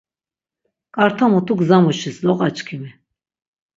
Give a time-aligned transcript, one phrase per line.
[0.95, 2.91] Ǩarta mutu gzamuşis loqaçkimi.